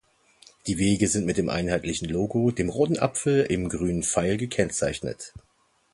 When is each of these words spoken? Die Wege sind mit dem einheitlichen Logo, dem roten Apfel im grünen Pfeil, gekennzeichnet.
Die 0.65 0.79
Wege 0.79 1.07
sind 1.07 1.27
mit 1.27 1.37
dem 1.37 1.47
einheitlichen 1.47 2.09
Logo, 2.09 2.49
dem 2.49 2.69
roten 2.69 2.97
Apfel 2.97 3.43
im 3.43 3.69
grünen 3.69 4.01
Pfeil, 4.01 4.37
gekennzeichnet. 4.37 5.31